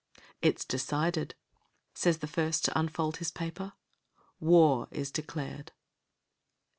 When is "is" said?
4.89-5.11